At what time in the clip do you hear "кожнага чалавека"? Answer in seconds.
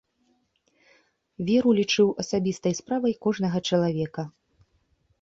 3.29-4.31